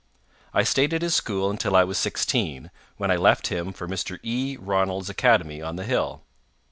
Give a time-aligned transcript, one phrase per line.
[0.51, 4.17] I stayed at his school until I was sixteen, when I left him for Mr.
[4.23, 4.57] E.
[4.59, 6.23] Ronald's academy on the hill.